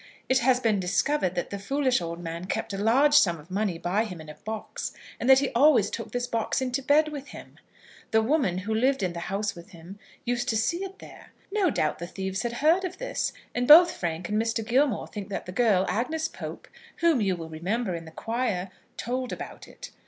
It 0.27 0.39
has 0.39 0.59
been 0.59 0.79
discovered 0.79 1.35
that 1.35 1.51
the 1.51 1.59
foolish 1.59 2.01
old 2.01 2.19
man 2.23 2.45
kept 2.45 2.73
a 2.73 2.77
large 2.79 3.13
sum 3.13 3.39
of 3.39 3.51
money 3.51 3.77
by 3.77 4.03
him 4.05 4.19
in 4.19 4.29
a 4.29 4.33
box, 4.33 4.93
and 5.19 5.29
that 5.29 5.37
he 5.37 5.49
always 5.51 5.91
took 5.91 6.11
this 6.11 6.25
box 6.25 6.59
into 6.59 6.81
bed 6.81 7.09
with 7.09 7.27
him. 7.27 7.59
The 8.09 8.23
woman, 8.23 8.57
who 8.57 8.73
lived 8.73 9.03
in 9.03 9.13
the 9.13 9.19
house 9.29 9.53
with 9.53 9.69
him, 9.73 9.99
used 10.25 10.49
to 10.49 10.57
see 10.57 10.83
it 10.83 10.97
there. 10.97 11.33
No 11.51 11.69
doubt 11.69 11.99
the 11.99 12.07
thieves 12.07 12.41
had 12.41 12.53
heard 12.65 12.83
of 12.83 12.97
this, 12.97 13.31
and 13.53 13.67
both 13.67 13.91
Frank 13.95 14.27
and 14.27 14.41
Mr. 14.41 14.65
Gilmore 14.65 15.05
think 15.05 15.29
that 15.29 15.45
the 15.45 15.51
girl, 15.51 15.85
Agnes 15.87 16.27
Pope, 16.27 16.67
whom 17.01 17.21
you 17.21 17.35
will 17.35 17.49
remember 17.49 17.93
in 17.93 18.05
the 18.05 18.11
choir, 18.11 18.71
told 18.97 19.31
about 19.31 19.67
it. 19.67 19.91